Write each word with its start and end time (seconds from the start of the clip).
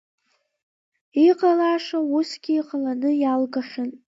Иҟалаша 1.27 1.99
усгьы 2.17 2.53
иҟаланы 2.59 3.09
иалгахьан. 3.17 3.89